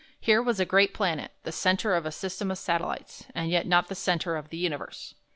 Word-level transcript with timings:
Here 0.19 0.41
was 0.41 0.59
a 0.59 0.65
great 0.65 0.95
planet, 0.95 1.31
the 1.43 1.51
centre 1.51 1.93
of 1.93 2.07
a 2.07 2.11
system 2.11 2.49
of 2.49 2.57
satellites, 2.57 3.25
and 3.35 3.51
yet 3.51 3.67
not 3.67 3.87
the 3.87 3.93
centre 3.93 4.35
of 4.35 4.49
the 4.49 4.57
universe. 4.57 5.13